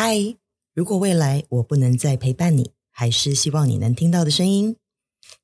[0.00, 0.36] 嗨，
[0.74, 4.76] 如果未来我不能再陪伴你，还是希望你能听到的声音。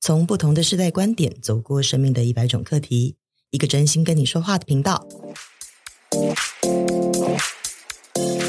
[0.01, 3.17] 从不同的世代观点，走过生命的一百种课题，
[3.51, 5.05] 一个真心跟你说话的频道。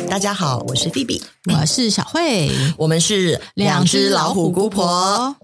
[0.08, 5.36] 大家好，我是 B B，，我是小慧，我们是两只老虎姑婆。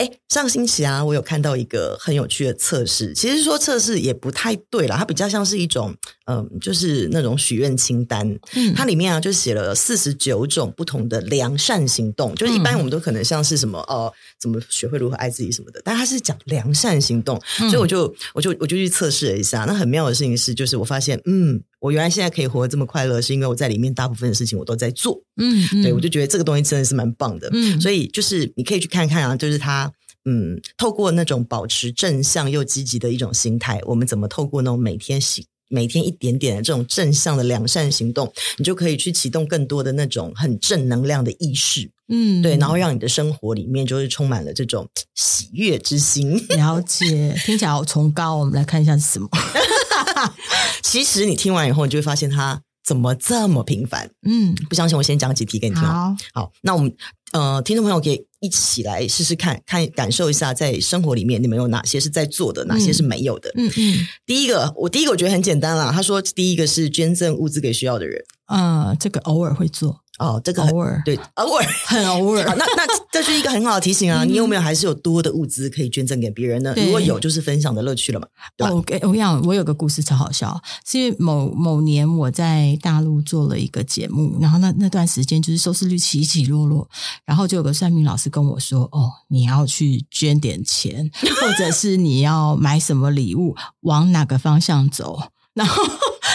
[0.00, 3.12] 哎，上星期啊，我有看到一个很有趣的测试。
[3.12, 5.94] 其实说测试也不太对啦，它比较像是一种，
[6.24, 8.26] 嗯、呃，就是那种许愿清单。
[8.54, 12.34] 嗯，它里面啊就写了四十九种不同的良善行动。
[12.34, 17.38] 就是一般我们都可能像是什么哦，怎么学会如何爱自己什么的，但它是讲良善行动。
[17.60, 19.66] 嗯、所以我就我就我就去测试了一下。
[19.66, 25.20] 那很妙的事情是，就是我发现，嗯，我原来现在可以活得这么快乐，是因为我在里面大部分的事情我都在做。
[25.36, 27.48] 嗯，嗯对，我就觉得这个东西真的是蛮棒的。
[27.52, 29.92] 嗯，所以就是你可以去看看啊，就是他。
[30.26, 46.36] 嗯，透过那种保持正向又积极的一种心态，我们怎么透过那种每天行每天一点点的这种正向的良善行动，你就可以去启动更多的那种很正能量的意识，嗯，对，然后让你的生活里面就是充满了这种喜悦之心。
[46.48, 48.36] 了解，听起来好崇高。
[48.36, 49.26] 我们来看一下是什么。
[50.82, 54.10] 其实你听完以后，你就会发现他怎么这么平凡。
[54.22, 55.84] 嗯，不相信我先讲几题给你听。
[55.84, 56.92] 好，好，那我们。
[57.32, 63.48] 呃，听众朋友可以一起来试试看看，感受一下，在生活里面你们有哪些是在做的，哪些是没有的。
[63.54, 64.06] 嗯嗯。
[64.26, 65.92] 第一个，我第一个我觉得很简单啦。
[65.94, 68.20] 他说，第一个是捐赠物资给需要的人。
[68.48, 70.00] 呃，这个偶尔会做。
[70.20, 72.44] 哦，这个偶尔对，偶尔 很偶尔。
[72.44, 74.22] 那那这是一个很好的提醒啊！
[74.22, 76.74] 你有没有还是有多的物资可以捐赠给别人呢？
[76.76, 78.26] 如果有，就是分享的乐趣了嘛。
[78.54, 78.74] 对吧？
[78.74, 86.86] 我跟我讲，我有个故事超好笑，是因为某某年我在大陆做了一个节目，然后那那段时间就是收视率起起落落，
[87.24, 91.10] 然后就有个算命老师跟我说：“哦，你要去捐点钱，
[91.40, 95.18] 或者是你要买什么礼物，往哪个方向走。”
[95.54, 95.82] 然后。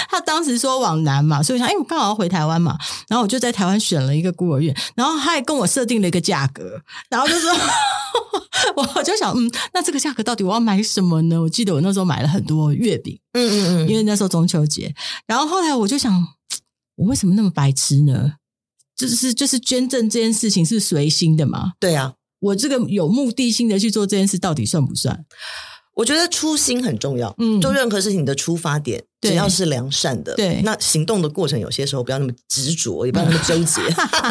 [0.08, 2.78] 他当时说往南嘛，所以我想，哎，我刚好要回台湾嘛，
[3.10, 7.52] 然后我就在台湾选了一个孤儿院，然后他还跟我设定了一个价格，然后就说，
[8.78, 11.42] 我就想，嗯，那这个价格到底我要买什么呢？
[11.42, 14.94] 我记得我那时候买了很多月饼，嗯嗯嗯，因为那时候中秋节，
[15.28, 16.28] 然后后来我就想，
[16.96, 18.36] 我为什么那么白痴呢？
[18.96, 21.74] 就是就是捐赠这件事情是随心的嘛？
[21.80, 25.26] 对啊，我这个有目的性的去做这件事，到底算不算？
[25.96, 33.82] 我觉得初心很重要，嗯，做任何事情的出发点，只要是良善的，对，那行动的过程有些时候不要那么执着，也不要那么纠结，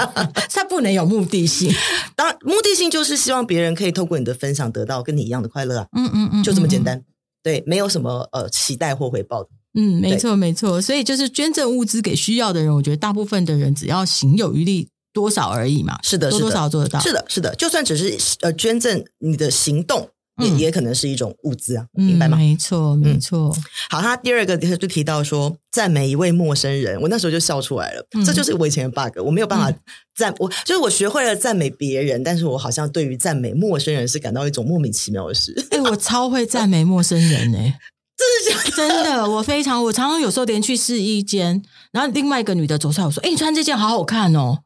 [0.52, 1.72] 它不能有目的性。
[2.14, 7.02] 当然，目的性就是希望别人可以透过你的分享得到跟你一样的快乐啊，嗯嗯嗯，就这么简单，
[7.42, 20.10] 对，没有什么呃期待或回报的，嗯，没错没错，所以就是捐赠物资给需要的人，我觉得大部分的人只要行有余力，多少而已嘛，是的，多多少少做得到，是的，是的，就算只是呃捐赠你的行动。
[20.38, 22.36] 也也可能是一种物资啊，嗯、明白吗？
[22.36, 23.64] 没错，没错、嗯。
[23.90, 28.04] 好，他第二个就提到说赞美一位陌生人，我那时候就笑出来了。
[28.16, 29.72] 嗯、这就是我以前的 bug，我没有办法
[30.16, 35.54] 赞、嗯、我，就是我学会了赞美别人，但是我好像对于赞美陌生人是感到一种莫名其妙的事。
[35.70, 37.74] 哎、欸，我超会 赞美陌生人呢、欸，
[38.18, 41.62] 真的 真的，我非常，我常常有时候连去试衣间，
[41.92, 44.58] 然后另外一个女的走出来，我说：“哎、欸，你穿这件好好看哦。”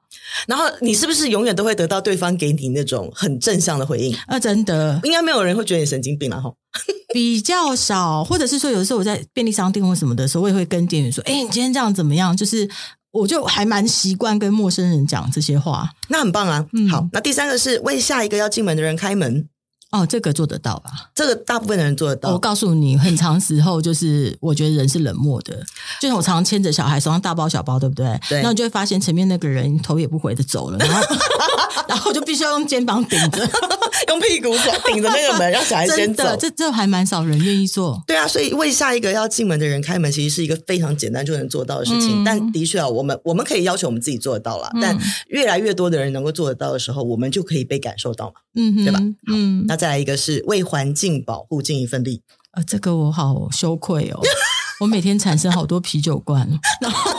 [0.47, 4.39] 然后你是不是永远都会得到对方给你那种很正向的回应啊？
[4.39, 6.53] 真的，应该没有人会觉得你神经病了哈。
[7.15, 12.69] 比较少，或者是说，有的时候我在便利商店或什么的时候，我也会跟店员说：“哎，你今天这样怎么样？”就是
[13.11, 16.67] 我就还蛮习惯跟陌生人讲这些话，那很棒啊。
[16.75, 19.49] 嗯，好，那第三个是为下一个要进门的人开门。
[19.91, 20.91] 哦，这个做得到吧？
[21.15, 22.31] 这个大部分的人做得到。
[22.33, 25.65] 我告诉你，很长时候就是，我觉得人是冷漠的。
[25.99, 28.21] 就像我常常牵着小孩，手上大包小包，对不对？
[28.29, 28.43] 对。
[28.43, 31.03] 那你就会发现前面那个人头也不回的走了，然后，
[31.89, 33.39] 然后就必须要用肩膀顶着，
[34.09, 34.51] 用屁股
[34.93, 36.37] 顶着那个门，让小孩先走。
[36.39, 38.03] 这这还蛮少人愿意做。
[38.07, 42.23] 对啊，所以为下一个要进门的人开门，其实是一个非常简单就能做到的事情。
[42.23, 44.71] 嗯、但的确啊，我们我们可以要求我们自己做得到了。
[44.75, 44.99] 嗯、但
[45.29, 48.33] 越来越多的人能够做得到的时候，我们就可以被感受到嘛。
[48.55, 49.01] 嗯哼，对吧？
[49.29, 49.78] 嗯，那。
[49.79, 52.23] 再来一个是为环境保护尽一份力，
[52.53, 54.21] 呃，这个我好羞愧哦，
[54.81, 56.47] 我每天产生好多啤酒罐，
[56.83, 57.11] 然后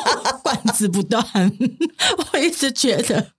[0.44, 1.24] 罐子不断，
[2.34, 3.32] 我一直觉得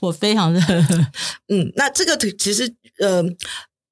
[0.00, 0.60] 我非常的，
[1.48, 3.22] 嗯，那这个其实呃，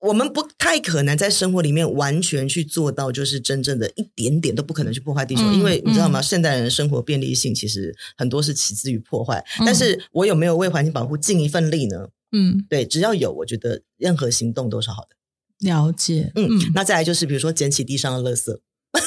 [0.00, 6.20] 我们不太可能在生活里面完全去做到，就是真正的一点点都不可能去破坏地球，嗯、因为你知道吗？
[6.20, 12.08] 嗯、现代人的生活便利性其实很多是起自于破坏，嗯、但是我有没有为环境保护尽一份力呢？
[12.36, 15.16] 嗯，对，只要有，我觉得任何行动都是好的。
[15.60, 18.58] 了解，嗯，嗯，那再来就是，比如说捡起地上的垃圾，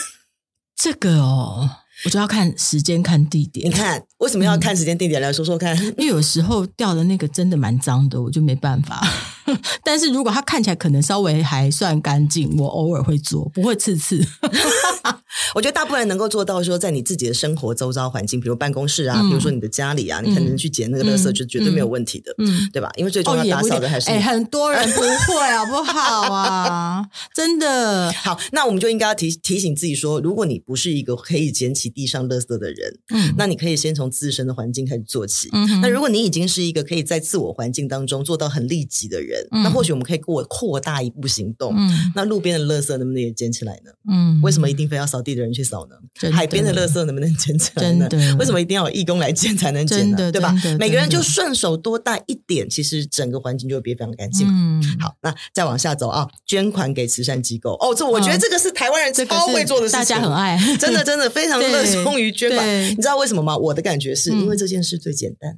[0.76, 1.70] 这个哦，
[2.06, 3.68] 我就要看时间、看地点。
[3.68, 5.22] 你看，为什么要看时间、地点？
[5.22, 5.78] 来说说看。
[5.78, 9.06] 因为有时候掉的那个真的蛮脏的，我就没办法。
[9.84, 14.26] 但是如果它看起来可能稍微还算干净，我偶尔会做，不会次次。
[15.56, 22.92] 我觉得大部分人能够做到说，在你自己的生活周遭环境，比如办公室啊，比如说你的家里啊，你可能去捡那个垃圾，就绝对没有问题的，嗯，对吧？
[22.96, 27.06] 因为最重要打扫的还是哎，很多人不会好不好啊？
[27.34, 35.50] 真的 好，那我们就应该要提提醒自己说，如果你不是一个可以捡起地上垃圾的人，嗯，那你可以先从自身的环境开始做起。
[35.52, 41.74] 嗯，那如果你已经是一个可以在自我环境当中做到很利己的人，那或许我们可以过扩大一步行动。
[41.78, 43.92] 嗯，那路边的垃圾能不能也捡起来呢？
[44.12, 45.96] 嗯，为什么一定非要扫地的人去扫呢？
[46.32, 48.08] 海边的垃圾能不能捡起来呢？
[48.40, 50.32] 为什么一定要有义工来捡才能捡呢？
[50.32, 50.54] 对吧？
[50.80, 54.48] 每个人就顺手多带一点，其实整个环境就会变非常干净。
[54.48, 57.74] 嗯，好，那再往下走啊，捐款给慈善机构。
[57.80, 62.68] 哦，这我觉得这个是台湾人超会做的事情，大家很爱，真的真的非常 热衷于捐款。
[62.90, 63.58] 你知道为什么吗？
[63.58, 65.58] 我的感觉是因为这件事最简单。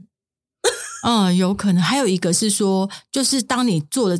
[1.03, 4.17] 嗯，有可能还有一个是说，就是当你做了，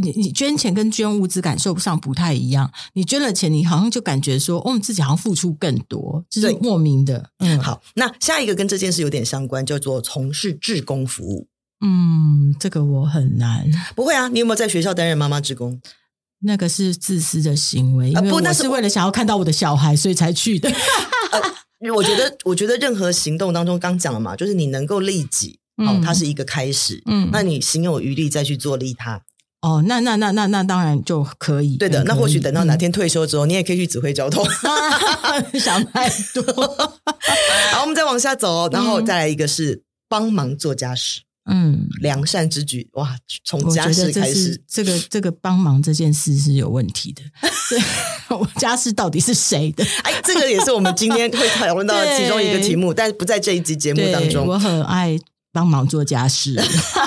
[0.00, 2.70] 你你捐钱跟捐物资感受上不太一样。
[2.94, 7.30] 你捐了钱，你好像就感觉说，哦，自己好像付出更多，就是莫名的。
[7.38, 11.46] 嗯，好，那下一个跟这件事有点相关，叫做从事志工服务。
[11.84, 13.64] 嗯，这个我很难。
[13.94, 15.80] 不会啊，你有没有在学校担任妈妈志工？
[16.40, 20.68] 那个是自私的行为，因为我是为了想要看到我的小孩，所以才去的。
[21.30, 25.58] 呃，我觉得，我觉得任何行动当中，刚讲了嘛，就是你能够利己。
[25.76, 29.20] 哦，它是一个开始，嗯，那你行有余力再去做利他，
[29.60, 32.02] 哦，那那那那那当然就可以，对的。
[32.04, 34.46] 那或许等到哪天退休之后，你也可以去指挥交通，
[35.60, 36.42] 想太多。
[37.72, 41.20] 好，我们再往下走，然后再来一个是帮忙做家事，
[41.50, 47.22] 嗯，良善之举，哇，从家事开始，这个这个帮忙这件事是有问题的。
[47.68, 47.78] 对，
[48.38, 49.84] 我家事到底是谁的？
[50.04, 54.46] 哎，这个也是我们今天会讨论到的其中一个题目，但不在这一集节目当中。
[54.46, 55.18] 我很爱。
[55.56, 56.60] 帮忙做家事。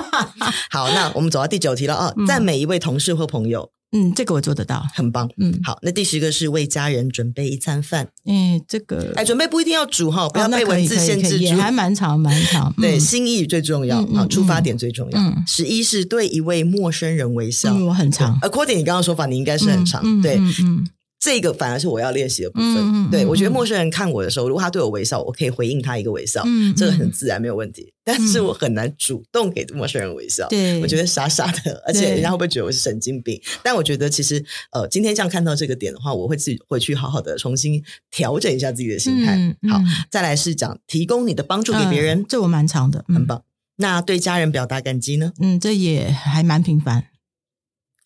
[0.71, 5.29] 好，那我们走到第九题了啊，赞美一位同事或朋友，嗯，这个我做得到，很棒。
[5.37, 8.09] 嗯，好，那第十个是为家人准备一餐饭。
[8.25, 12.73] 嗯，这个哎，准备不一定要煮哈，不要被文字限制住，也还蛮长蛮长。
[12.81, 15.19] 对，心意最重要啊，出发点最重要。
[15.45, 18.35] 十一是对一位陌生人微笑，我很长。
[18.41, 20.87] 呃，Cody，你刚刚说法，你应该是很长，对，嗯。
[21.19, 22.77] 这个反而是我要练习的部分。
[22.77, 27.93] 嗯、对，我觉得陌生人看我的时候，如果他对我微笑，我可以回应他一个微笑，嗯、这个很自然，没有问题。
[28.05, 30.47] 但是我很难主动给陌生人微笑。
[30.47, 33.39] 对，我觉得傻傻的，而且人家会不会觉得我是神经病？
[33.61, 39.37] 但我觉得其实，呃，今天这样看到这个点的话，我会自己回去好好的重新调整一下自己的心态。
[39.69, 39.79] 好，
[40.09, 43.43] 再来是讲提供你的帮助给别人，呃、这我蛮长的，很棒。
[43.75, 45.33] 那对家人表达感激呢？
[45.39, 47.07] 嗯，这也还蛮频繁，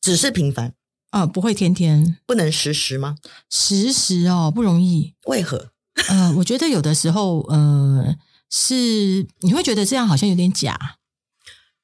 [0.01, 0.73] 只是频繁。
[1.13, 3.17] 呃，不会天天，不能时时吗？
[3.47, 5.13] 时时哦，不容易。
[5.27, 5.69] 为何？
[6.09, 8.15] 呃，我觉得有的时候，呃，
[8.49, 10.97] 是你会觉得这样好像有点假。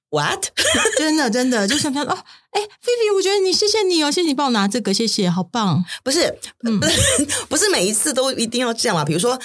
[0.09, 0.47] What？
[0.97, 5.85] 真的真的，就像他说哦，哎，菲菲，我觉得你谢谢你哦，谢谢你帮我拿这个，谢谢，好棒。
[6.03, 6.35] 不是，
[6.65, 6.79] 嗯，
[7.47, 9.05] 不是每一次都一定要这样嘛。
[9.05, 9.39] 比如说，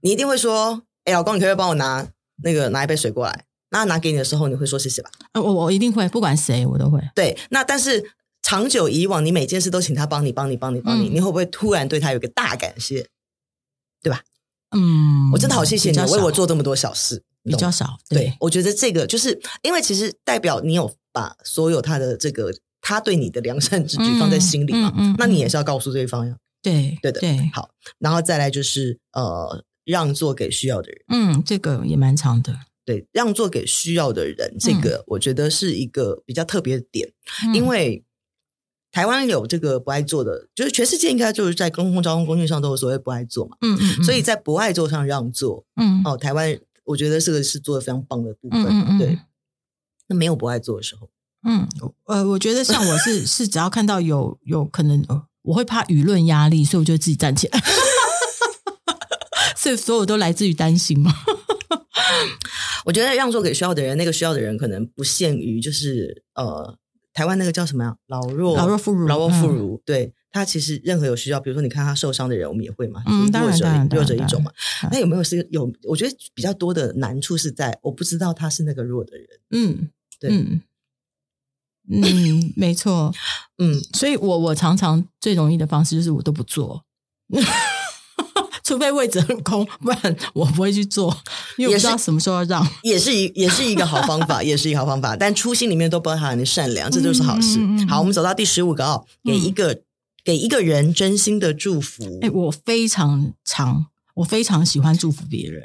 [0.00, 2.08] 你一定会说，哎，老公，你可不可以帮我拿
[2.42, 3.44] 那个拿一杯水过来？
[3.68, 5.10] 那拿给你的时候，你会说谢谢吧？
[5.32, 6.98] 呃，我我一定会，不管谁，我都会。
[7.14, 8.12] 对，那但是。
[8.46, 13.04] 长久以往，你每件事都请他帮你，帮你，帮你，帮你，你会不会突然对他有个大感谢？
[14.00, 14.22] 对吧？
[14.70, 17.98] 嗯，我真的好谢谢你为我做这么多小事，比较少。
[18.08, 26.36] 对，我觉得这个就是因为其实代表你有把所有他的这个他对你的良善之举放在心里嘛，那你也是要告诉对方呀。
[26.62, 27.50] 对，对的，对。
[27.52, 30.98] 好，然后再来就是呃，让座给需要的人。
[31.08, 32.56] 嗯，这个也蛮长的。
[32.84, 37.12] 对，让座给需要的人，这个我觉得是一个比较特别的点，
[37.52, 38.04] 因为。
[38.96, 43.54] 台湾有这个不爱坐的，就是全世界应该就是在公共交通工具上都有所谓不爱坐嘛。
[43.60, 48.64] 嗯嗯，嗯，所以在不爱坐上让座，嗯，哦，台湾我觉得这个是做的非常棒的部分。
[48.64, 49.18] 嗯嗯，对。
[50.06, 51.10] 那没有不爱坐的时候，
[51.46, 51.68] 嗯，
[52.06, 55.04] 呃，我觉得像我是 是只要看到有有可能，
[55.42, 57.60] 我会怕舆论压力，所以我就自己站起来。
[59.54, 61.12] 所以所有都来自于担心嘛。
[62.86, 66.78] 我觉得让座给需要的人，那个需要的人可能不限于就是呃。
[67.16, 67.96] 台湾那个叫什么呀？
[68.08, 69.80] 老弱老弱妇孺，老弱妇孺。
[69.86, 74.52] 对，他其实任何有需要，比如说你看他受伤的人，我们也会嘛，嗯，弱者弱者一种嘛。
[74.90, 75.72] 那有没有是有？
[75.84, 79.26] 我觉得比较多的难处是在我不知道他是那个弱的人。
[79.48, 79.88] 嗯，
[80.20, 80.30] 对，
[81.88, 83.14] 嗯，没错，
[83.56, 86.84] 嗯，所以我我常常最容易的方式就是我都不做。
[88.66, 91.16] 除非位置很空，不然我不会去做，
[91.56, 95.14] 因为我不知道什么时候要让，也是一 也是一个好方法， 也是一个好方法。
[95.14, 97.60] 但初心里面都包含你善良，这就是好事。
[97.88, 99.82] 好，我们走到第十五个哦，给一个、嗯、
[100.24, 102.02] 给一个人真心的祝福。
[102.22, 105.62] 哎，我非常常，我非常喜欢祝福别人。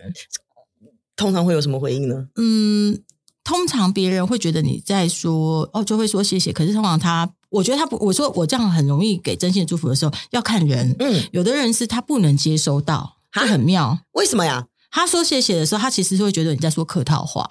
[1.16, 2.28] 通常会有什么回应呢？
[2.36, 3.02] 嗯，
[3.44, 6.54] 通常别人会觉得你在说哦，就会说谢谢。
[6.54, 10.96] 可是通常他我觉得他不，我说我这样很容易给真心的祝福的时候，要看人。
[11.00, 14.00] 嗯，有的人是他不能接收到，就很妙。
[14.14, 14.66] 为什么呀？
[14.90, 17.46] 他说谢谢的时候，他其实是会觉得你在说客套话。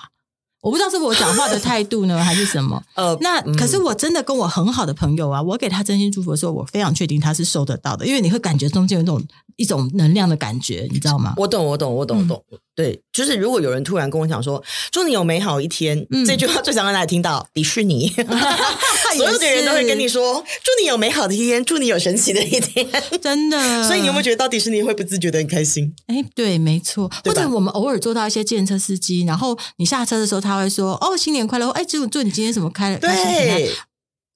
[0.62, 2.83] 我不知道是我讲话的态度呢， 还是什么？
[2.95, 9.23] 呃，那可是我真的跟我很好的朋友啊，我给他真心祝福的时候，我非常确定他是收得到的，因为你会感觉中间有一种
[9.57, 11.33] 一种能量的感觉，你知道吗？
[11.38, 12.45] 我懂，我懂，我懂，我懂。
[12.52, 22.88] 嗯对，就是如果有人突然跟我讲说“祝你有美好一天”，嗯、这句话最想让大家听到迪士尼，所有的人都会跟你说“祝你有美好的一天，祝你有神奇的一天
[23.20, 23.87] ”，真的。
[23.87, 25.94] 所以你有没有觉得到迪士尼会不自觉的很开心？
[26.06, 27.10] 哎，对，没错。
[27.22, 32.99] 或者我们偶尔坐到一些计程车司机，然后你下车的时候，他会说：“哦，新年快乐！”哎，祝祝你今天什么开了？
[32.99, 33.70] 对。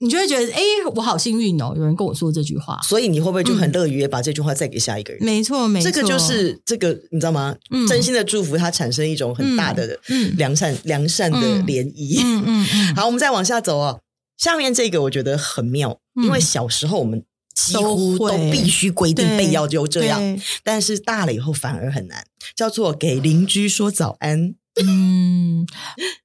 [0.04, 0.60] 你就会觉得，哎，
[0.94, 5.24] 我好幸运哦，有人跟我说这句话，所以你会不会就很乐于把这句话再给下一个人？
[5.24, 7.56] 没错，没错，这个就是这个，你知道吗？
[7.70, 9.98] 嗯，真心的祝福它产生一种很大的
[10.36, 12.20] 良善、良善的涟漪。
[12.22, 14.00] 嗯嗯， 好，我们再往下走哦。
[14.36, 24.54] 下面这个我觉得很妙，因为小时候我们几乎都必须规定备要就这样，但是大了以后反而很难，叫做给邻居说早安。
[24.82, 25.66] 嗯。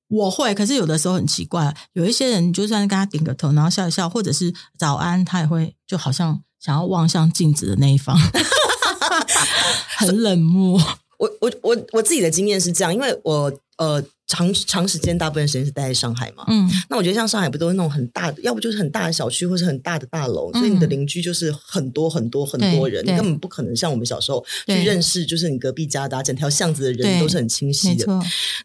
[0.07, 8.17] 我会，可是有的时候很奇怪，有一些人就算跟他点个头，然后笑一笑，或者是早安，他也会就好像想要望向镜子的那一方，
[9.97, 10.81] 很冷漠。
[11.19, 14.03] 我我我我自己的经验是这样，因为我呃。
[14.29, 16.45] 长长时间，大部分时间是待在上海嘛。
[16.47, 28.05] 嗯，那我觉得像上海不都是那种很大的，要不就是很大的小区，或是很大的大楼，嗯、所以你的邻居就是很多很多很多人，你根本不可能像我们小时候去认识，就是你隔壁家的、啊、整条巷子的人都是很清晰的。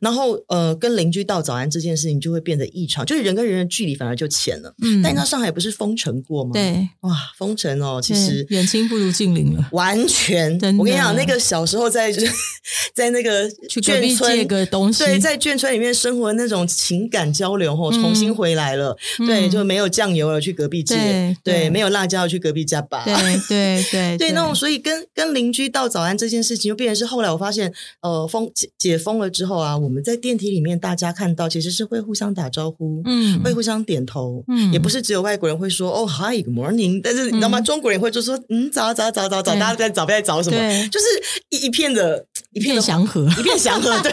[0.01, 4.75] 然后呃，跟邻居道早安这件事情就会变得异常，就是人跟人的距离反而就浅了。
[4.83, 6.51] 嗯，但你知道上海不是封城过吗？
[6.53, 10.53] 对，哇，封城哦，其实远亲不如近邻了，完全。
[10.77, 12.13] 我跟你讲，那个小时候在
[12.95, 16.35] 在那个去隔壁借个东西，对，在眷村里面生活的。
[16.45, 23.85] 那种情感交流后重新回来了，嗯、对，就没有酱油了，去隔壁借，对，没有辣椒去隔壁家吧，对对对
[24.19, 37.61] 对，对，那种所以跟跟邻居道早安这件事情，就变成是后来我发现，呃，封解解封了之后啊，我们在电梯里面大家看到其实是会互相打招呼，嗯，会互相点头，嗯，也不是只有外国人会说哦，Hi，Good morning，但是你知道吗？
[37.61, 40.59] 嗯、中国人会就说嗯，早早早早早，大家在早在早什么，
[40.89, 41.07] 就是
[41.51, 44.13] 一一片的一片祥和，一片祥和，对，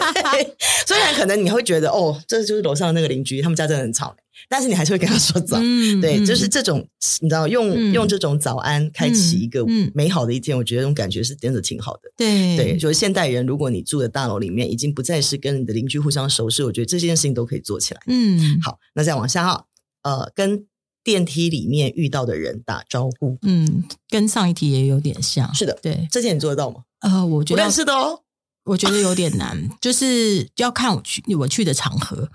[0.86, 2.20] 虽然可能你会觉得哦。
[2.26, 4.14] 这就是楼上的那个邻居，他们家真的很吵，
[4.48, 5.58] 但是你还是会跟他说早。
[5.60, 6.78] 嗯、对，就是这种，
[7.20, 12.10] 你知道，用、嗯、用这种早安开启一个美好的一天，嗯、我觉得这种感觉是真的挺好的。
[12.16, 18.00] 对对，就是现代人，如果你住的大楼里面已经不再是跟你的邻居互相熟识，我觉得这件事情都可以做起来。
[18.06, 19.66] 嗯，好，那再往下哈，
[20.02, 20.64] 呃，跟
[21.04, 25.54] 电梯里面遇到的人打招呼，嗯，跟上一题也有点像。
[25.54, 26.84] 是的，对，这件你做得到吗？
[27.00, 28.20] 呃，我觉得是的哦。
[28.64, 32.30] 我觉得有点难，就是要看我去我去的场合，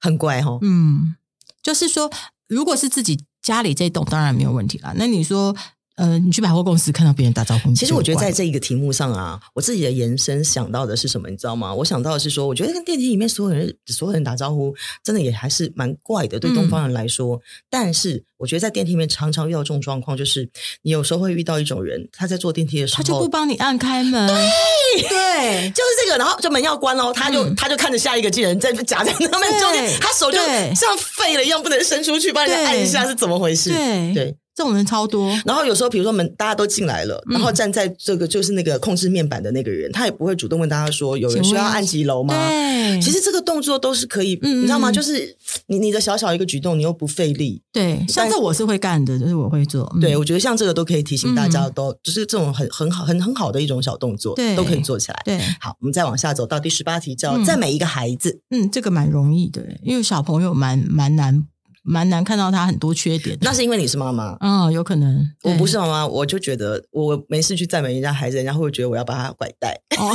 [0.00, 0.58] 很怪哦。
[0.62, 1.14] 嗯，
[1.62, 2.10] 就是说，
[2.46, 4.92] 如果是自己家里这栋，当然没有问题啦。
[4.96, 5.56] 那你说，
[6.00, 11.74] 呃，你去百货公司看到别人打招呼，其实我觉得在这一个题目上啊，我自己的延伸想到的是什么，你知道吗？
[11.74, 17.36] 我想到的是说，我觉得跟电梯里面所有人所有人打招呼，真的也还是蛮怪的，对东方人来说。
[17.36, 18.24] 嗯、但是。
[18.40, 20.48] 我觉得在电梯里面常常遇到这种状况，就是
[20.80, 24.26] 你有时候会遇到一种人，他在坐电梯的时候，他就不帮你按开门。
[24.26, 26.16] 对，对，就是这个。
[26.16, 30.38] 然后这门要关哦，他就、嗯、他就看着下一个进人在夹在他们中间，他手就
[30.74, 33.68] 像废了一样，不能伸出去帮人家按一下，是怎么回事？
[33.74, 34.14] 对。
[34.14, 42.34] 对这种人超多，然后有时候，比如说我们大家都进来了，然后站在这个就是那个控制面板的那个人，他也不会主动问大家说有人需要按几楼吗？
[42.34, 44.92] 对，其实这个动作都是可以，你知道吗？
[44.92, 45.34] 就是
[45.68, 47.62] 你你的小小一个举动，你又不费力。
[47.72, 49.90] 对，像这我是会干的，就是我会做。
[49.98, 55.22] 对，我觉得像这个都可以提醒大家，都就是这种很很好很很好的一种小动作，对，都可以做起来。
[55.24, 58.42] 对，好，我们再往下走到第十八题，叫赞美一个孩子。
[58.50, 61.46] 嗯，这个蛮容易的，因为小朋友蛮蛮难。
[61.90, 65.28] 蛮难看到他很多缺点，那是因为你是妈妈，嗯，有可能。
[65.42, 69.72] 我不是妈妈，我就觉得我没事去赞美人家孩子，人家会不会觉得我要把他拐带？
[69.98, 70.14] 哦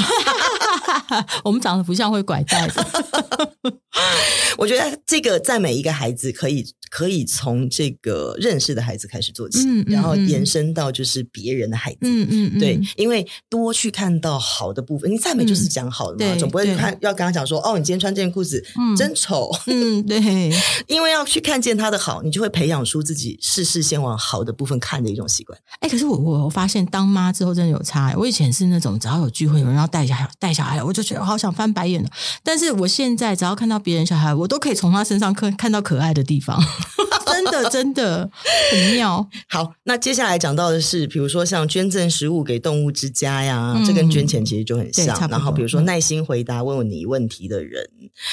[1.44, 2.86] 我们长得不像会拐带的。
[4.58, 12.00] 我觉得这个赞美一个孩子，可以可以从这个认识的孩子开始做起，嗯嗯、然后延伸到就是别人的孩子。
[12.02, 19.50] 嗯嗯，嗯对，因为多去看到好的部分，你赞美就是讲好的嘛，嗯、总不会看要跟他讲说哦，你今天穿这件裤子、嗯、真丑。
[19.68, 20.20] 嗯，对，
[20.88, 25.58] 因为要去看见他的好，你就会培养出自己事事先往好的部分看的一种习惯。
[25.80, 28.14] 哎，可是我我发现当妈之后真的有差。
[28.18, 32.10] 我以前是那种只要有聚会，有人要带小孩带小孩，我就觉得我好想翻白眼了。
[32.44, 36.60] 但是我现在只要看到别人小孩，我都可以从他身上看看到可爱的地方，
[37.28, 38.30] 真的 真的
[38.72, 39.28] 很妙。
[39.50, 45.06] 好，那接下来讲到的是，比如说像捐赠食物给动物之家呀，嗯、这跟捐钱其实就很像。
[45.30, 47.88] 然后比如说耐心回答问问你问题的人，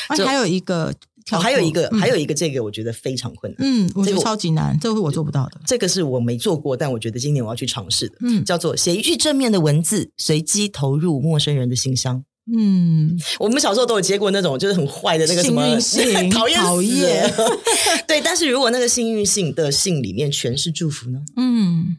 [0.09, 0.95] 而且还有一个
[1.31, 3.59] 哦，还有一个，嗯、还有一个，这个我觉得非常困难。
[3.61, 5.61] 嗯，我觉得超级难，这个我做不到的。
[5.65, 8.17] 这个是我没做过，但我觉得今年我要去尝试的。
[8.23, 12.25] 嗯，叫做写一句正面的文字，随机投入陌生人的信箱。
[12.57, 17.35] 嗯，我们小时候都有接过那种就是很坏的那个什么幸运信， 讨厌讨厌。
[18.09, 21.21] 对，但是如果那个幸运信的信里面全是祝福呢？
[21.37, 21.99] 嗯。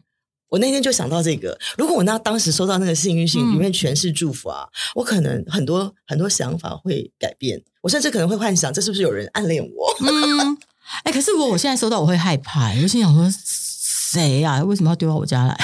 [0.50, 9.96] 我那天就想到这个，如果我那当时收到那个幸运信，里面全是祝福啊，嗯、我可能很多很多想法会改变，我甚至可能会幻想这是不是有人暗恋我？
[10.06, 10.54] 嗯，
[11.02, 14.62] 哎、欸，可是如果我现在收到，我会害怕，我心想说谁呀、啊？
[14.62, 15.58] 为什么要丢到我家来？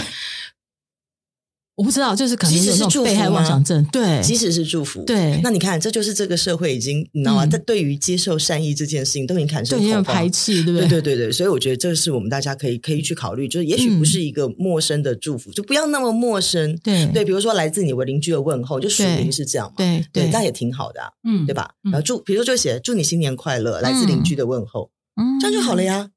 [1.80, 5.40] 我不知道，就是可能有那种被害妄想症，对，即使是祝福，对。
[5.42, 7.46] 那你看，这就是这个社会已经，你知道吗？
[7.46, 10.87] 在对于接受善意这件事情，都已经产生有点排斥，对不对？
[10.87, 17.25] 对对对对，所以我觉得这是我们大家可以可以去考虑，就是也许不是一个陌生的祝福，就不要那么陌生，对对。
[17.25, 21.70] 比如说来自你我邻居的问候，就署名是这样嘛，对对，那也挺好的，嗯，对吧？
[21.84, 26.10] 然后祝，比如说就写祝你新年快乐，来自邻居的问候，嗯，这样就好了呀，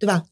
[0.00, 0.24] 对吧？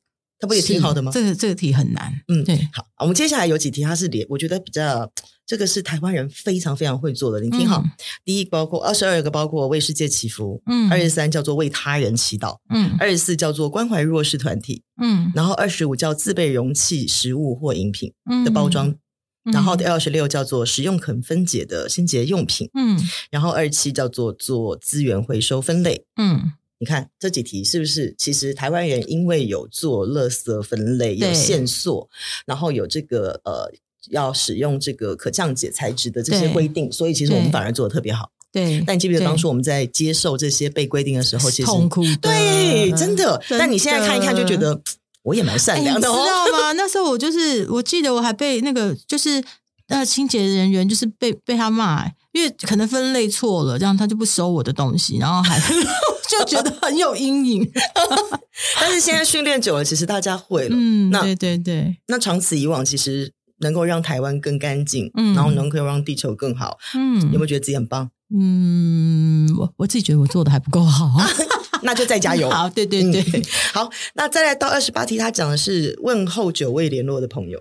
[0.45, 1.11] 它不也挺好的吗？
[1.11, 2.57] 这个这个题很难，嗯，对。
[2.73, 5.11] 好，我们接下来有几题，它是连，我觉得比较。
[5.47, 7.79] 这个是台湾人非常非常会做的，你听好。
[7.85, 7.91] 嗯、
[8.25, 18.11] 第一包括二十二个，包括为世界祈福，嗯，二十三叫做为他人祈祷，嗯，二十四叫做关怀弱势团体，嗯，然后二十五叫自备容器、食物或饮品
[18.43, 22.99] 的包装，嗯、然后第二十六叫做使用可分解的清洁用品，嗯，
[23.31, 26.53] 然后二十七叫做做资源回收分类，嗯，
[26.85, 28.15] 你看这几题是不是？
[28.19, 32.09] 其实台湾人因为有做垃圾分类，有限塑，
[32.45, 33.73] 然后有这个呃。
[34.11, 38.31] 要使用这个可降解材质的这些规定，所以其实我们反而做的特别好。
[38.53, 42.03] 对，但你记不记得当初我们在接受这些被规定的时候，其实痛苦。
[42.21, 43.43] 对，真的。
[43.49, 44.79] 但你现在看一看，就觉得
[45.23, 46.73] 我也蛮善良的，你知道吗？
[46.73, 49.43] 那时候我就是，我记得我还被那个就是
[49.89, 55.59] 呃清洁人员就是被被他骂，因为可能分类错了，这样他就不收我的东西，然后还
[56.29, 57.73] 就觉得很有阴影。
[58.79, 60.77] 但是现在训练久了，其实大家会了。
[60.79, 61.97] 嗯，对对对。
[62.09, 63.33] 那长此以往，其实。
[63.59, 68.11] 能够让台湾更干净，嗯，然后能够让地球更好，嗯，有没有觉得自己很棒？
[68.37, 71.09] 嗯，我我自己觉得我做的还不够好，
[71.83, 72.51] 那就再加油。
[72.51, 77.61] 好，对对对，嗯、好，那再来到二十八题，他讲的是问候久未联络的朋友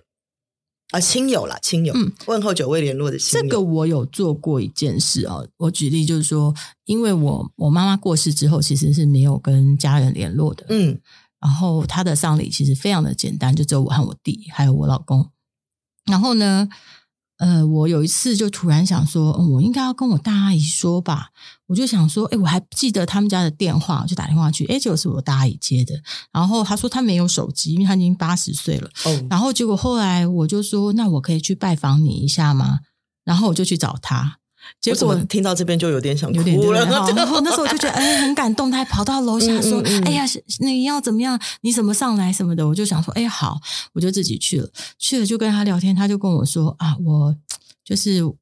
[0.94, 3.44] 啊，亲友啦，亲友，嗯，问候久未联络的亲友。
[3.44, 6.54] 这个我有做过一件事哦，我举例就是说，
[6.86, 11.00] 因为我我妈妈过世之后，其实是没有跟家人联络的，嗯，
[11.40, 15.28] 然后她的丧礼其实非常的简单，就只有我和我弟还有我老公。
[16.06, 16.70] 然后呢，
[17.38, 21.30] 呃，我有一次就突然想说，嗯，我应该要跟我大阿姨说吧。
[21.68, 25.96] 我就想说，哎，我还记得他们家的电话，就打电话去，哎，结果是我大阿姨接的。
[26.32, 28.90] 然后她说她没有手机，因为她已经八十岁了。
[29.06, 29.28] 哦。
[29.30, 32.80] 然后结果后来我就说，那我可以去拜访你一下吗？
[33.26, 34.38] 然后我就去找他。
[34.82, 40.26] 结果听到这边就有点想哭了，然后 那时候我就觉得哎很感动，他还跑到楼下说：“嗯嗯嗯、哎呀，
[40.60, 41.40] 你要怎么样？
[41.62, 43.60] 你怎么上来什么的？”我就想说：“哎好，
[43.94, 47.36] 我就自己去了。”去了就跟他聊天，他就跟我说：“啊，我
[47.86, 48.34] 就是我，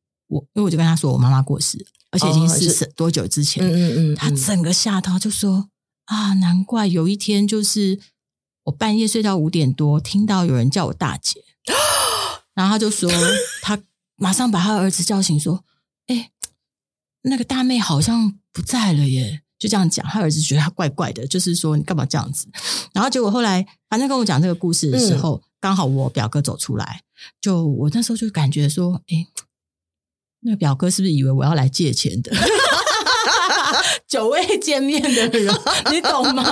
[0.53, 5.69] 因为我就跟他说我妈妈过世，而且已经是多久之前？”嗯嗯嗯，他整个吓到，就说
[6.05, 7.99] ：“啊，难怪有一天就是
[8.63, 11.43] 我半夜睡到五点多，听到有人叫我大姐，
[12.55, 13.11] 然后他就说
[13.61, 13.79] 他
[14.15, 15.63] 马上把他的儿子叫醒，说。”
[16.07, 16.31] 哎，
[17.23, 20.05] 那个大妹好像不在了耶，就这样讲。
[20.07, 22.47] 他儿子觉得他怪怪的，就是说你干嘛这样子？
[22.93, 27.03] 然后结果后来，反正跟我讲这个故事的时候，嗯、刚好我表哥走出来，
[27.39, 29.27] 就我那时候就感觉说，哎，
[30.41, 32.31] 那个表哥是不是以为我要来借钱的？
[34.07, 35.53] 久未见面的人，
[35.91, 36.43] 你懂吗？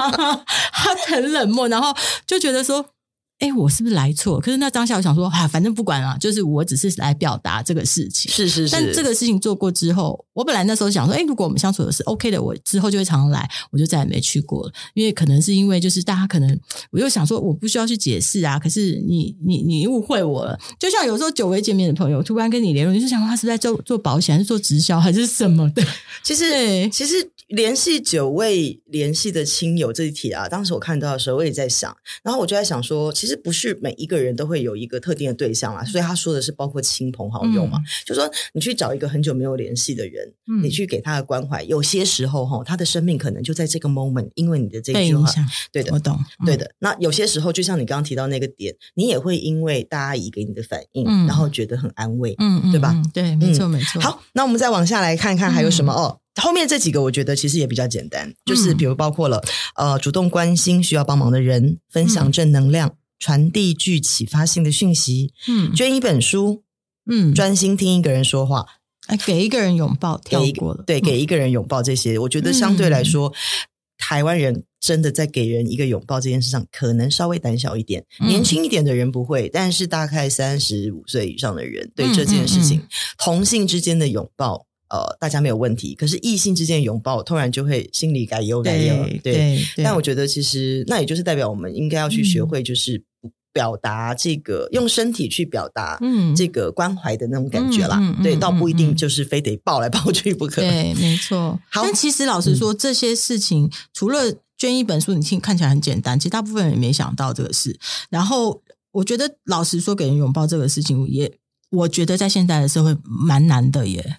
[0.72, 1.94] 他很冷漠，然后
[2.26, 2.94] 就觉得说。
[3.40, 4.38] 哎，我是不是来错？
[4.42, 8.30] 可是那当下我想说，哈、啊，反正不管了，就是我只是来表达这个事情。
[8.30, 8.74] 是是是。
[8.74, 14.74] 但这个事情做过之后，我本来那时候想说，哎，如果我们相处的是 OK 的，我之后就会常常来，我就再也没去过了。
[14.94, 16.60] 因为可能是因为就是大家可能，
[16.92, 18.60] 我又想说，我不需要去解释啊。
[18.60, 20.60] 可是你你你误会我了。
[20.78, 25.82] 就像有时候久未见面的朋友突然跟你联络，你就想说他是在做做保险，还是做直销，还是什么的？
[26.24, 33.29] 其实对其实联系久未联系的亲友这一题啊，当时我看到的时候，我也在想，然后我就在想说，其实。
[33.30, 45.32] 其实不是每一个人都会有一个特定的对象啊，所以他说的是包括亲朋好友嘛，嗯、就说你去找一个很久没有联系的人，嗯、你去给他的关怀，有些时候哈，他的生命可能就在这个 moment，因为你的这句话，
[45.72, 46.72] 对的，我懂，嗯、对的。
[46.80, 53.00] 那有些时候，就像你刚刚提到那个点，你也会因为大阿姨给你的反应，嗯、然后觉得很安慰，嗯，对吧？
[53.14, 54.02] 对，没错，没错。
[54.02, 56.20] 好，那我们再往下来看看还有什么、嗯、哦。
[56.42, 59.44] 后面这几个我觉得其实也比较简单，就是比如包括了、
[59.76, 62.90] 嗯、呃，主动关心需要帮忙的人，分享正能量。
[62.90, 66.64] 嗯传递具启发性的讯息，嗯，捐一本书，
[67.06, 68.66] 嗯，专心听一个人说话，
[69.08, 73.34] 哎，给一个人拥抱，跳过了，对，给一个人拥抱，这些我觉得相对来说，
[73.98, 78.06] 台湾人真的在给人一个拥抱这件事上，可能稍微胆小一点。
[78.22, 82.80] 嗯、年轻一点的人不会，但是大概三十五岁以上的人，对这件事情，嗯。
[82.80, 85.96] 嗯嗯、同性之间的拥抱，呃，大家没有问题。
[85.96, 88.96] 可是异性之间的拥抱，突然就会心里改忧改忧。
[89.24, 92.98] 对，但我觉得其实那也就是代表我们应该要去学会，就是。
[93.24, 100.62] 嗯表达这个用身体去表达，嗯，这个关怀的那种感觉啦，对，倒不一定就是非得抱来抱去不可。
[100.62, 101.60] 对，没错。
[101.68, 107.78] 好，但其实老实说，这些事情、嗯、除了捐一本书，你听看起来很简单，其实大部分人也没想到这个事。
[108.12, 111.34] 然后，我觉得老实说，给人拥抱这个事情，也
[111.72, 114.18] 我觉得在现在的社会蛮难的耶。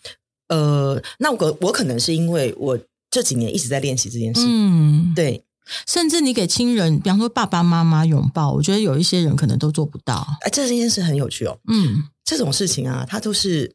[0.50, 2.78] 呃，那我我可能是因为我
[3.10, 5.44] 这几年一直在练习这件事，嗯，对。
[5.86, 10.26] 甚至你给亲人，比方说爸爸妈妈拥抱，我觉得有一些人可能都做不到。
[10.40, 11.56] 哎，这件事很有趣哦。
[11.68, 13.72] 嗯，这种事情啊，它都是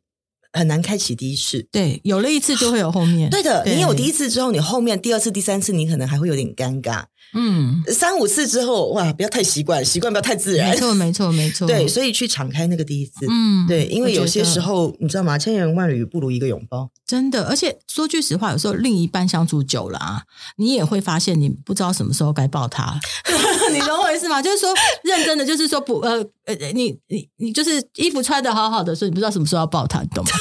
[0.51, 1.65] 很难开启第一次。
[1.71, 3.29] 对，有了一次就会有后面。
[3.29, 7.05] 对的，对你有第一次之后，你后面第二次、第三次，你可能还会有点尴尬。
[7.35, 10.69] 嗯，三五次之后，哇，不要太习惯，习惯不要太自然。
[10.71, 11.67] 没错，没错，没错。
[11.67, 13.25] 对，所以去敞开那个第一次。
[13.29, 15.37] 嗯，对，因为有些时候你知道吗？
[15.37, 16.89] 千言万语不如一个拥抱。
[17.05, 20.23] 真的，而且说句实话，有时候另一半相处久了啊，
[20.57, 22.99] 你也会发现你不知道什么时候该抱他。
[23.71, 24.41] 你懂我意思吗？
[24.41, 30.31] 就是说，认真的，就是说不呃呃，你你你就是衣服穿的好好的，所以你不知道什么时候要抱他，你懂吗？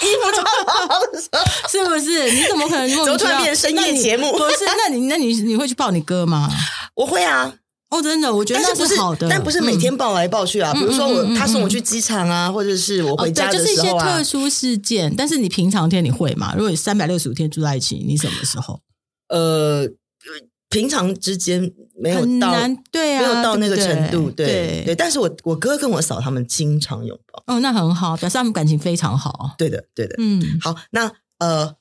[0.00, 2.30] 衣服穿好好的时候，是不是？
[2.30, 2.88] 你怎么可能？
[2.88, 4.32] 怎么突然变成深夜节目？
[4.32, 6.48] 不是，那你那你你会去抱你哥吗？
[6.94, 7.54] 我会啊。
[7.90, 10.74] 哦，真的，我觉得那是好的，但不是每天抱来抱去啊。
[10.74, 15.14] 比如说我他送我去机场啊，或者是我回家的时候啊，就是一些特殊事件。
[15.16, 16.52] 但是你平常天你会吗？
[16.54, 18.80] 如果你三百六十五天住在一起，你什么时候？
[19.30, 19.86] 呃，
[20.68, 22.52] 平常之间没有到，
[22.90, 24.94] 对啊，没有到那个程度，对对。
[24.94, 29.54] 但是我我哥跟我嫂他们经常拥抱，哦，那很好，表示他们感情非常好。
[29.58, 31.74] 对的，对的，嗯，好，那呃。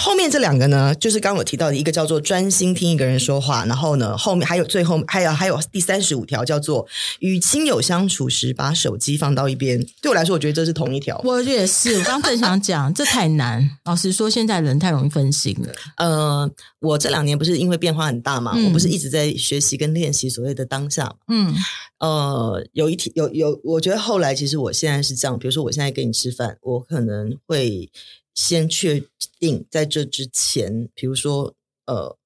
[0.00, 6.86] 后面这两个呢，就是刚刚我提到的一个叫做专心听一个人说话，然后呢，后面还有最后还有还有第三十五条叫做
[7.20, 9.84] 与亲友相处时把手机放到一边。
[10.00, 11.20] 对我来说，我觉得这是同一条。
[11.24, 13.68] 我也是，我刚刚正想讲，这太难。
[13.84, 15.72] 老实说，现在人太容易分心了。
[15.98, 16.50] 呃，
[16.80, 21.14] 我这两年不是因为变化很大嘛，嗯、我不是一直在学习跟练习所谓的当下。
[21.28, 21.54] 嗯，
[21.98, 27.90] 呃，有一天有有，我觉得后来其实我现在是这样，比如说我现在跟你吃饭，我可能会。
[28.34, 29.04] 先确
[29.38, 31.54] 定在这之前，比如说，
[31.86, 32.16] 呃，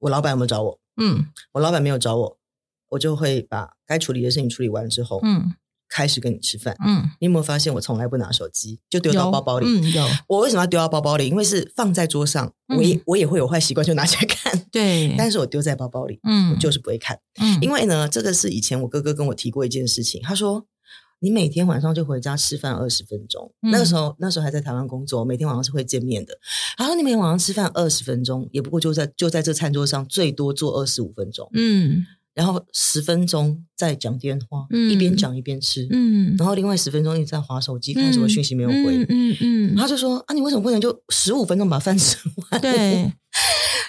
[0.00, 0.80] 我老板有没有找我？
[1.00, 2.38] 嗯，我老板没有找我，
[2.90, 5.54] 我就会把该处理的事情处理完之后，嗯，
[5.88, 6.76] 开始跟你吃饭。
[6.84, 9.66] 嗯，你有没有发现我从来不拿手机，就丢到包包里？
[9.66, 10.06] 嗯，有。
[10.28, 11.28] 我为什么要丢到包包里？
[11.28, 14.66] 因为是放在桌上，嗯、我也我也会有坏习惯，就拿起来看。
[14.70, 17.18] 对，但是我丢在包包里，嗯，我就是不会看。
[17.40, 20.66] 嗯，因为呢，这个是以前我哥哥跟我提过一件事情，他说。
[21.22, 26.36] 你每天晚上就回家吃饭二十分钟，嗯、那个时候那时候还在台湾工作，每天晚上是会见面的。
[26.76, 32.04] 然后你每天晚上吃饭二十分钟，也不过就在就在这餐桌上最多坐二十五分钟，嗯，
[32.34, 42.16] 然后十分钟再讲电话，嗯、一边讲一边吃，嗯，然后另外十分钟一直在划手机看什么讯息没有回，嗯嗯，嗯嗯然后就说啊，你为什么不能就十五分钟把饭吃
[42.50, 42.60] 完？
[42.60, 43.12] 对。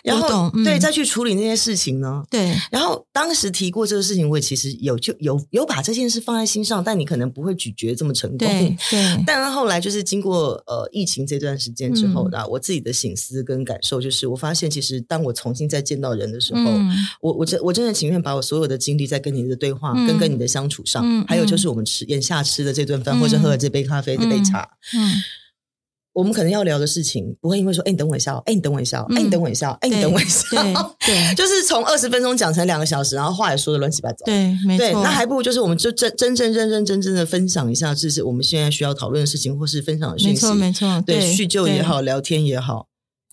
[0.03, 2.23] 然后，嗯、对，再去处理那些事情呢？
[2.29, 2.53] 对。
[2.69, 8.39] 然后当时提过这个事情，我也其实有就有有把这件事放在心上，但你可能不会咀嚼这么成功。
[8.39, 8.77] 对。
[8.91, 25.13] 对但后来就是经过呃疫情这段时间之后的、嗯、我自己的醒思跟感受，就是我发现其实当我重新再见到人的时候，嗯、我我真我真的情愿把我所有的精力在跟你的对话、嗯、跟跟你的相处上，嗯、还有就是我们吃眼下吃的这顿饭，嗯、或者喝了这杯咖啡、嗯、这杯茶，嗯。
[26.13, 30.45] 嗯我们可能要聊的事情，不会因为说，哎，你等我一下，哎，你等我一下，哎，你等我一下，哎，你等我一下，
[31.03, 35.01] 对， 就是从二十分钟讲成两个小时，然后话也说的乱七八糟，对，没错。
[35.01, 42.85] 那还不如就是我们就真真正认认真真的分享一下，就是我们现在需要讨论的事情，或是分享的讯息，没错，没错，对，叙旧也好，聊天也好。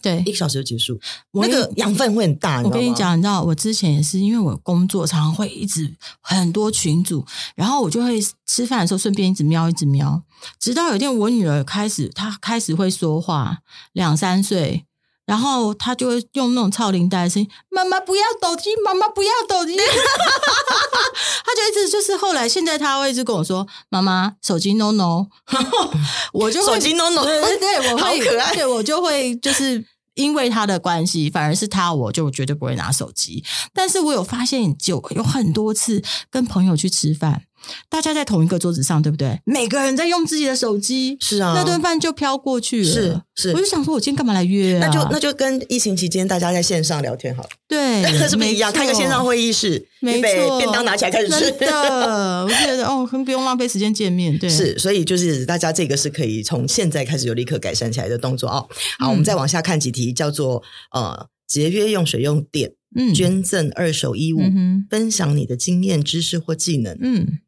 [0.03, 0.99] 对，一个小时就结束，
[1.33, 2.63] 那个养分会很大。
[2.63, 10.23] 我跟你讲，你知道，我之前也是，因为我工作常常会一直很多群组，然后我就会吃饭的时候顺便一直瞄，一直瞄，
[10.59, 13.59] 直到有一天我女儿开始，她开始会说话，
[13.93, 14.87] 两三岁，
[15.31, 25.27] 然后他就会用那种超龄带的声音：“妈妈不要抖机，妈妈不要抖机。” 他就一直就是后来现在他会一直跟我说：“妈妈，手机 no no。
[25.53, 25.88] ”然后
[26.33, 29.85] 我就手机 no no，对对对，我会好可爱，对我就会就是。
[30.14, 33.43] 因为他的关系，反而是他，我就绝对不会拿手机。
[33.73, 37.45] 但是我有发现，就有很多次跟朋友去吃饭。
[37.88, 39.40] 大家在同一个桌子上，对不对？
[39.44, 42.85] 每个人在用自己的手机，是啊，那顿饭就飘过去了。
[42.85, 44.87] 是是，我就想说，我今天干嘛来约啊？
[44.87, 47.49] 那就那就跟疫情期间大家在线上聊天好了。
[47.68, 48.73] 对， 是不是一样？
[48.73, 51.51] 开个线上会议室，没错，便当拿起来开始吃。
[51.53, 54.38] 真的， 我觉得哦，很不用浪费时间见面。
[54.38, 58.66] 对，是，所以就是大家这个是可以从现在开始就立刻改善起来的动作哦。
[58.99, 61.29] 好，我们再往下看几题，叫做呃。
[61.51, 67.40] 节约用水用电，嗯，捐赠二手衣物，嗯、分享你的经验、知识或技能，嗯，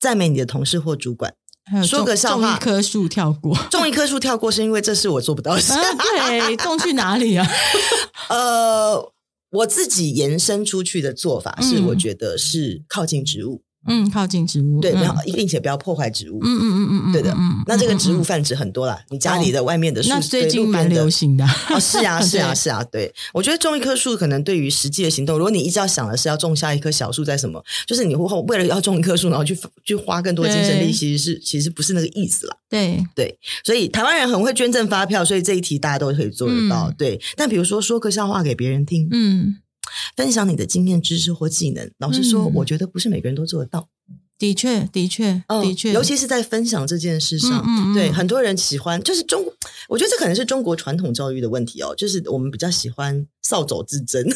[0.00, 1.34] 赞美你的同事或主管，
[1.86, 5.72] 说个笑话，种一棵树跳过， 种一棵树跳过是因为这是我做不到的事。
[5.74, 7.46] 啊、对，种去哪里啊？
[8.30, 9.12] 呃，
[9.50, 13.62] 我自己延伸出去的做法是，我觉得是靠近植物。
[13.86, 16.38] 嗯，靠近植物，对，然后并且不要破坏植物。
[16.42, 17.34] 嗯嗯嗯嗯嗯，对的。
[17.66, 21.46] 那这个植物泛指很多啦，你家里的、外面的树，那最近蛮流行的。
[21.80, 22.84] 是啊， 是啊，是啊。
[22.84, 32.56] 对，我觉得种一棵树，可能对于实际的行动，如果你一直要想的是要种下一棵小树在什么，就是你会为了要种一棵树，然后去去花更多精神力，其实是其实不是那个意思啦。
[32.68, 36.92] 对对，所以台湾人很会捐赠发票，所以这一题大家都可以做得到。
[36.98, 39.56] 对，但比如说说个笑话给别人听，嗯，
[40.16, 43.88] 分享你的经验、知识或技能，老实说，我觉得不是每个人都做得到。
[44.38, 49.44] 的确，的确，的确，尤其是在分享这件事上，嗯嗯、对很多人喜欢，就是中，
[49.86, 54.24] 我觉得这可能是中国传统教育的问题哦，就是我们比较喜欢扫帚之争，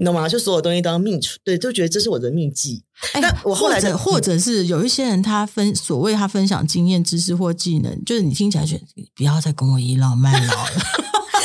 [0.00, 0.28] 你懂吗？
[0.28, 2.82] 就所有东西都要秘出，对，就觉得这是我的秘技。
[3.12, 8.82] 哎，但我后来的，或者是有一些人，他分所谓他分享经验、知识或技能，就是你听起来觉得
[9.14, 10.70] 不要再跟我倚老卖老了。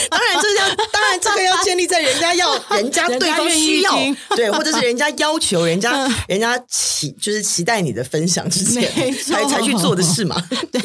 [0.10, 3.92] 当然，这要当然，这个要建立在人家要人家对方需要
[4.36, 10.42] 对，或者是人家要求人家人家期就是期待你的分享之前才才去做的事嘛。
[10.72, 10.82] 对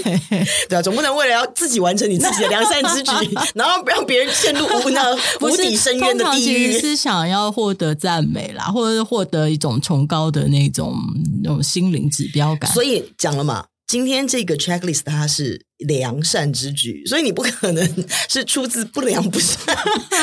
[0.68, 3.11] 对啊，总不能为了要自己完成你自己的良善之举，
[3.55, 6.72] 然后不让别人陷入无那无底深渊的地狱。
[6.72, 10.96] 其实是想要获得赞美啦，或者是获得一种崇高的那种
[11.42, 12.70] 那种心灵指标感。
[12.72, 13.64] 所以讲了嘛。
[13.88, 19.76] 今天这个 checklist 它是良善之举，所以你不可能 是出自不良不善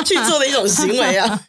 [0.06, 1.46] 去做的一种行为啊。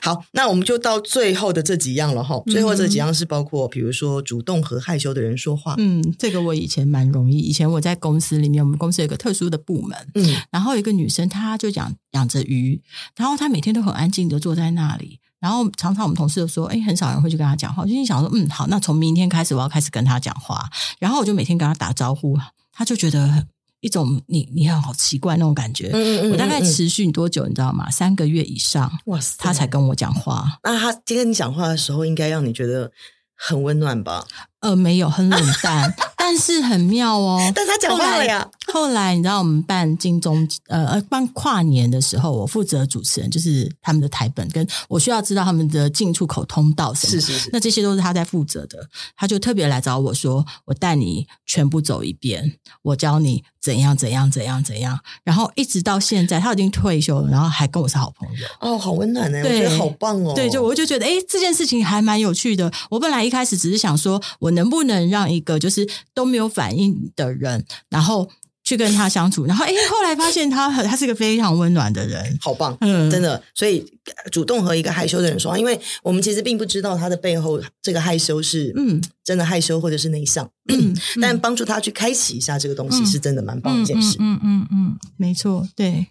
[0.00, 2.40] 好，那我们就到最后的这几样了哈。
[2.46, 5.74] 最后这几样是包括，比如说主动和害羞的人说话。
[5.76, 7.36] 嗯，这个我以前蛮容易。
[7.36, 12.80] 以前我在公司里面，我们公司有一个特殊的部门，嗯，然后一个女生，她就养养着鱼，
[13.16, 15.20] 然后她每天都很安静的坐在那里。
[15.40, 22.36] 然后常常我们同事就说：“哎，很少人会去跟他讲话。”我就心想说：“嗯，好，那从明天开始我要开始跟他讲话。”然后我就每天跟他打招呼，
[22.78, 23.44] 他就觉得
[23.80, 25.90] 一种你你好奇怪那种感觉。
[25.92, 26.30] 嗯嗯嗯。
[26.30, 27.90] 我大概持续多久，你知道吗？
[27.90, 30.60] 三个月以上，哇塞，他才跟我讲话。
[30.62, 32.92] 那他今天你讲话的时候，应该让你觉得
[33.34, 34.24] 很温暖吧？
[34.60, 35.92] 呃，没有，很冷淡。
[36.16, 38.48] 但是很妙哦，但他讲话了呀。
[38.72, 48.88] 后来你知道我们办金钟呃办跨年的时候，我负责主持人，就是他们的台本，跟我需要知道他们的进出口通道什么，是是是，那这些都是他在负责的。
[49.16, 58.46] 他就特别来找我说：“我带你全部走一遍，我教你怎样怎样怎样怎样。”然后一直到现在，他已经退休了，然后还跟我是好朋友。
[58.60, 60.32] 哦，好温暖呢，我觉得好棒哦。
[60.34, 62.70] 对，就我就觉得，哎，这件事情还蛮有趣的。
[62.90, 65.88] 我本来一开始只是想说，我能不能让一个就是。
[66.14, 68.28] 都没有反应的人，然后
[68.68, 73.42] 去跟他相处，然后哎，后来发现他他是一个非常温暖的人，好棒，嗯，真的。
[73.54, 73.82] 所以
[74.30, 79.00] 主动和一个害羞的人说话，因为我们其实并不知道他的背后这个害羞是嗯。
[79.24, 86.06] 真的害羞或者是内向，嗯， 但帮助他去开启一下这个东西是真的蛮棒的一件事，嗯嗯嗯，嗯，没错，对。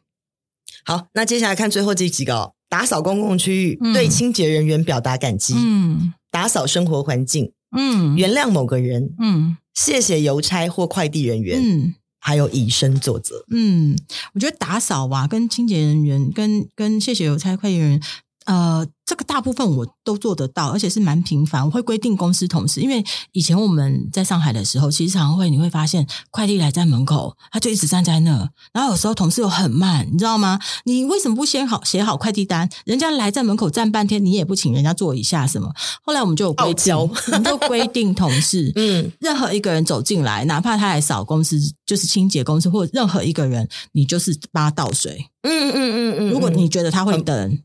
[0.86, 9.58] 好，那接下来看最后这几个，打扫公共区域，嗯、对清洁人员表达感激，嗯，打扫生活环境，嗯，原谅某个人，嗯。
[9.74, 11.96] 谢谢邮差或快递人员，嗯，
[12.28, 13.98] 还有以身作则，嗯，
[14.34, 18.02] 我觉得打扫吧，跟清洁人员，跟跟谢谢邮差、快递人员，
[18.48, 18.86] 呃。
[19.08, 21.66] 这个大部分我都做得到，而且是蛮频繁。
[21.66, 28.50] 我会规定公司同事，因为以前我们在上海的时候，其实常常会你会发现快递来在门口，他就一直站在那。
[28.74, 30.60] 然后有时候同事又很慢，你知道吗？
[30.84, 32.70] 你为什么不先好写好快递单？
[32.84, 35.72] 人家来在门口站半天，你也不请人家坐一下什么？
[36.04, 45.26] 后来我们就有规定，我们就规定同事， 嗯，任何一个人走进来，哪怕他来扫公司，就是清洁公司，或者任何一个人，你就是帮他倒水。
[45.44, 46.30] 嗯嗯嗯嗯。
[46.30, 47.58] 如果你觉得他会等。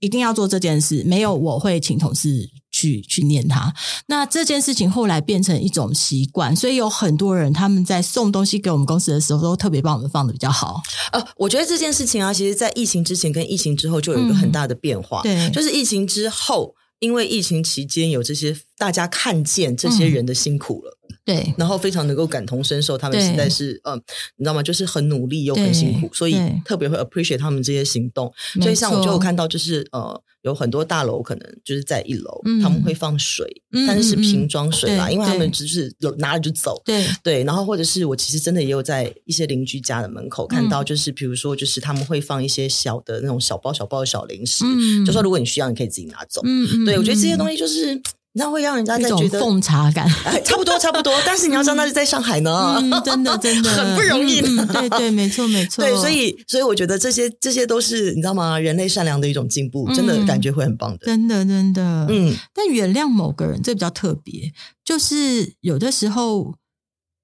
[0.00, 3.72] 嗯一定要做这件事，没有我会请同事去去念他。
[4.06, 10.80] 那这件事情后来变成一种习惯，所以有很多人他们在送东西给我们公司的时候，都特别帮我们放的比较好。
[11.12, 15.20] 呃，我觉得这件事情啊，其实，在疫情之前跟疫情之后就有一个很大的变化。
[15.20, 20.96] 嗯、对，就是疫情之后，因为疫情期间有这些大家看见这些人的辛苦了。
[20.96, 23.96] 嗯对，然后非常能够感同身受，他们实在是，嗯，
[24.36, 24.62] 你知道吗？
[24.62, 28.32] 就是很努力又很辛苦，所以特别会 appreciate 他们这些行动。
[28.60, 33.46] 所以像我就有看到，就是呃，有很多大楼可能就是在一楼，他们会放水，
[33.86, 36.80] 但是是瓶装水啦，因为他们只是拿了就走。
[36.84, 44.64] 对对，然后或者是我其实真的也有在一些邻居家的门口看到，就是比如说，就是他们会放一些小的那种小包小包的小零食，
[45.04, 46.40] 就说如果你需要，你可以自己拿走。
[46.44, 48.00] 嗯，对，我觉得这些东西就是。
[48.32, 50.08] 你知道会让人家在觉得奉茶感，
[50.46, 51.12] 差不多差不多。
[51.26, 54.66] 但是你要知道那是在上海呢，嗯、真的 真的很不容易、嗯。
[54.68, 55.84] 对对，没错没错。
[55.84, 58.56] 对，所以所以我觉得这些这些都是你知道吗？
[58.56, 60.98] 人类善良的一种进步，真的感觉会很棒的。
[61.02, 62.36] 嗯、真的真的，嗯。
[62.54, 64.52] 但原谅某个人，这比较特别，
[64.84, 66.54] 就是有的时候，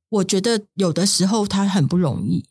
[0.09, 2.45] 我觉得有的时候他很不容易。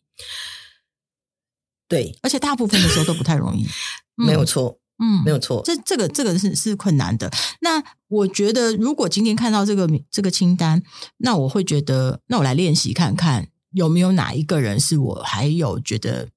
[1.90, 3.66] 对，而且大部分的时候都不太容易，
[4.18, 4.80] 嗯、没有错。
[4.98, 7.30] 嗯，没有错，这这个这个是是困难的。
[7.60, 7.84] 那
[8.16, 10.82] 我觉得，如果今天看到这个这个清单，
[11.18, 16.30] 那我会觉得，那我来练习看看有没有哪一个人是我还有觉得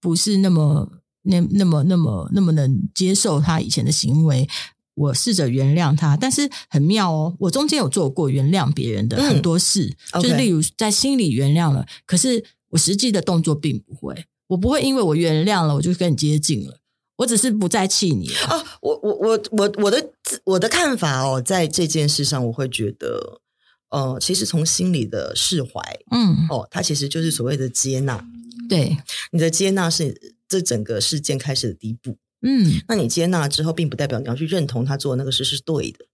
[0.00, 0.88] 不是那么
[1.22, 4.48] 那那么那么那么能接受他以前的行为，
[4.94, 6.16] 我试着原谅他。
[6.16, 16.79] 但是很妙哦，我中间有做过原谅别人的很多事，嗯、就是例如在心里原谅了，可是我实际的动作并不会，我不会因为我原谅了，我就跟你接近了。
[17.20, 18.78] 我只是不再气你啊！
[18.80, 20.10] 我我我我我的
[20.44, 23.42] 我的看法哦，在这件事上，我会觉得，
[23.90, 25.70] 呃，其实从心里的释怀，
[26.12, 28.26] 嗯，哦，它其实就是所谓的接纳。
[28.70, 28.96] 对，
[29.32, 32.16] 你的接纳是这整个事件开始的第一步。
[32.40, 36.06] 嗯，那你接纳之后，并不代表你要去认同他做的那个事是对的。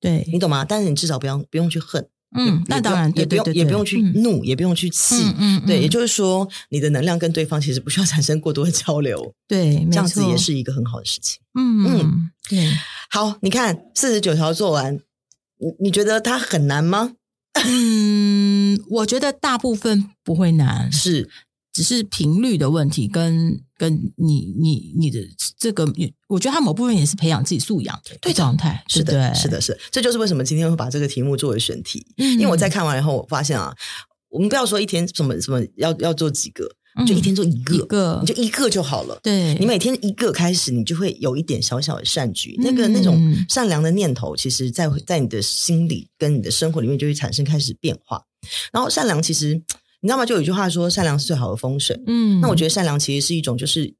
[0.00, 0.64] 对，你懂吗？
[0.64, 2.08] 但是你至少不要不用去恨。
[2.36, 11.40] 嗯，那当然，也不用，也不用去怒，也不用去气，嗯，对，也就是说，你的能量跟对方其实不需要产生过多的交流， 对，这样子也是一个很好的事情。
[11.58, 12.70] 嗯嗯，对，
[13.10, 14.94] 好，你看四十九条做完，
[15.58, 17.12] 你你觉得它很难吗？
[17.64, 21.28] 嗯，我觉得大部分不会难，是。
[21.72, 25.20] 只是频率的问题，跟跟你你你的
[25.58, 25.86] 这个，
[26.26, 28.82] 我觉得他某部分也是培养自己素养的状态。
[28.88, 32.04] 是的，是的，是的，这就是为什么今天会把这个题目作为选题。
[32.16, 33.72] 嗯，因为我在看完以后，我发现啊，
[34.30, 36.68] 我们不要说一天什么什么要要做几个，
[37.06, 39.20] 就一天做一个，一个你就一个就好了。
[39.22, 43.16] 对，你每天一个开始，你就会有一点小小的善举，那个那种
[43.48, 48.24] 善良的念头，其实在在你的心里跟你的生活里面就会产生开始变化。
[48.72, 49.62] 然后善良其实。
[50.00, 50.24] 你知道吗？
[50.24, 52.00] 就有一句话说，善良是最好的风水。
[52.06, 53.94] 嗯，那我觉得善良其实是一种，就是。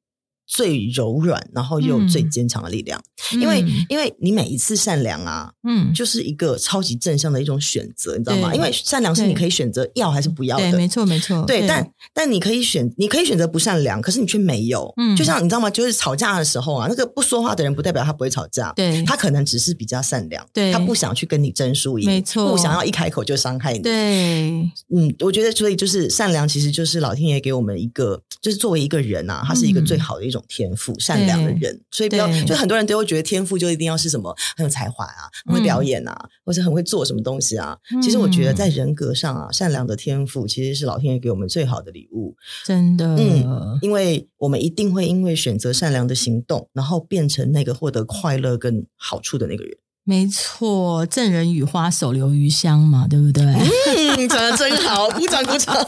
[0.48, 2.98] 最柔软，然后又最坚强的力量，
[3.34, 8.54] 嗯、因为因为你每一次善良啊，嗯，就是一个超级正向的一种选择，你知道吗？
[8.54, 15.68] 因为善良是你可以选择要还是不要的，对，没错没错，对，对但但你可以选，你可以选择不善良，可是你却没有，嗯，就像你知道吗？
[15.68, 24.50] 就是吵架的时候啊，那个不说话的人不代表他不会吵架，对，他可能只是比较善良，对，他不想去跟你争输赢，没错，不想要一开口就伤害你，对，
[24.94, 31.28] 嗯，我觉得所以就是善良，其实就是老天爷给我们一个，就是作为一个人啊，他是一个最好的一种天赋，善。
[31.28, 37.76] 良的人，所以不要就很多人都会觉得天赋就一定要是什么很有才华啊，很会表演啊，嗯、或者很会做什么东西啊。
[37.92, 42.34] 嗯、其实我觉得在人格上啊，善良的天赋其实是老天爷给我们最好的礼物。
[42.64, 49.76] 真的，嗯，因为我们一定会因为选择善良的行动，然后变成那个获得快乐跟好处的那个人。
[50.04, 53.44] 没错，赠人雨花，手留余香嘛，对不对？
[53.44, 55.74] 嗯，讲的真好，鼓掌鼓掌。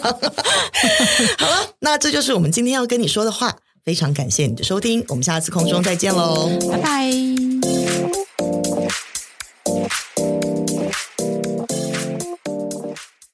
[1.39, 3.57] 好了，那这就是我们今天要跟你说的话。
[3.85, 7.50] 非常感谢你的收听，我们下次空中再见喽，拜拜。